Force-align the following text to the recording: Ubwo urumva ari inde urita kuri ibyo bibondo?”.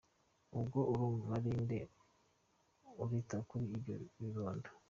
Ubwo 0.57 0.79
urumva 0.91 1.29
ari 1.37 1.49
inde 1.57 1.77
urita 3.03 3.37
kuri 3.47 3.65
ibyo 3.75 3.93
bibondo?”. 4.19 4.69